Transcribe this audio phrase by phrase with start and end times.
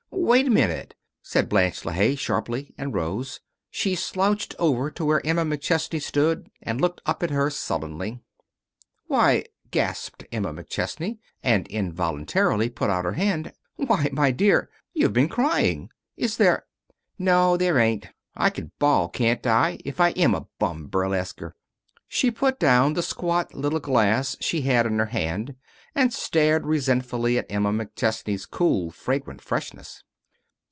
[0.23, 3.41] "Wait a minute," said Blanche LeHaye, sharply, and rose.
[3.69, 8.21] She slouched over to where Emma McChesney stood and looked up at her sullenly.
[9.07, 15.27] "Why!" gasped Emma McChesney, and involuntarily put out her hand, "why my dear you've been
[15.27, 15.89] crying!
[16.15, 16.65] Is there"
[17.19, 18.07] "No, there ain't.
[18.35, 21.55] I can bawl, can't I, if I am a bum burlesquer?"
[22.07, 25.55] She put down the squat little glass she had in her hand
[25.93, 30.03] and stared resentfully at Emma McChesney's cool, fragrant freshness.